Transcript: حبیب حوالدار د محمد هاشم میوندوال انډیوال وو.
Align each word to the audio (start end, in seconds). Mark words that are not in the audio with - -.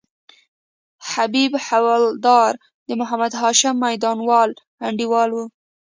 حبیب 1.11 1.51
حوالدار 1.67 2.53
د 2.87 2.89
محمد 2.99 3.31
هاشم 3.41 3.75
میوندوال 3.83 4.49
انډیوال 4.87 5.29
وو. 5.31 5.45